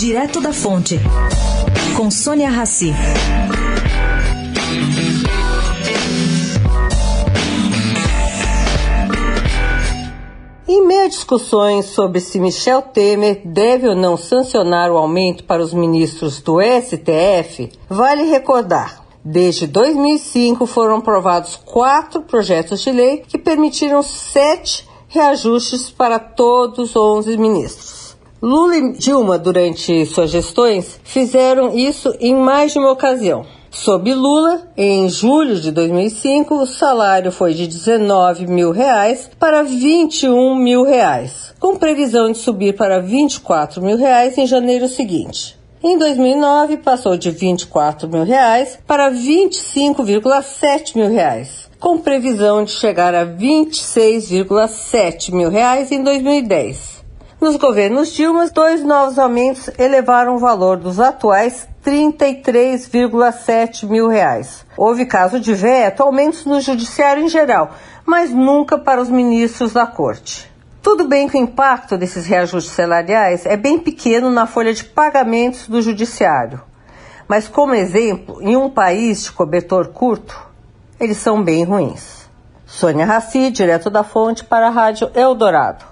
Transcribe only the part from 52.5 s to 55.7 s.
de chegar a 26,7 mil